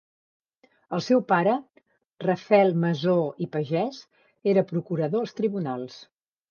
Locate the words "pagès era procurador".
3.59-5.27